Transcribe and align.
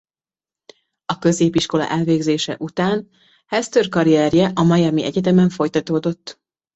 A 1.05 1.17
középiskola 1.19 1.89
elvégzése 1.89 2.55
után 2.59 3.09
Hester 3.47 3.89
karrierje 3.89 4.51
a 4.55 4.63
Miami 4.63 5.03
egyetemen 5.03 5.49
folytatódott. 5.49 6.39